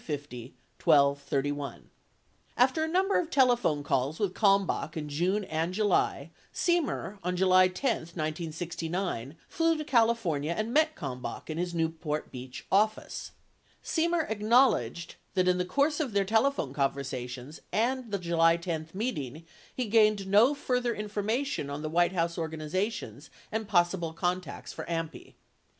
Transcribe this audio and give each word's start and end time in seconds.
52 0.01 1.15
After 2.57 2.83
a 2.83 2.87
number 2.87 3.19
of 3.19 3.29
telephone 3.29 3.83
calls 3.83 4.17
with 4.17 4.33
Kalmbach 4.33 4.97
in 4.97 5.09
June 5.09 5.43
and 5.43 5.75
July, 5.75 6.31
Semer, 6.51 7.19
on 7.23 7.35
July 7.37 7.67
10, 7.67 7.97
1969, 7.97 9.35
flew 9.47 9.77
to 9.77 9.83
California 9.85 10.55
and 10.57 10.73
met 10.73 10.95
Kalmbach 10.95 11.51
in 11.51 11.59
his 11.59 11.75
Newport 11.75 12.31
Beach 12.31 12.65
office. 12.71 13.29
Semer 13.83 14.27
acknowledged 14.27 15.17
that 15.35 15.47
in 15.47 15.59
the 15.59 15.65
course 15.65 15.99
of 15.99 16.13
their 16.13 16.25
telephone 16.25 16.73
conversations 16.73 17.59
and 17.71 18.09
the 18.09 18.17
July 18.17 18.57
10 18.57 18.89
meeting, 18.95 19.45
he 19.75 19.85
gained 19.85 20.25
no 20.25 20.55
further 20.55 20.95
information 20.95 21.69
on 21.69 21.83
the 21.83 21.89
White 21.89 22.13
House 22.13 22.39
organization 22.39 23.21
and 23.51 23.67
possible 23.67 24.13
contacts 24.13 24.73
for 24.73 24.83
AMPI. 24.85 25.35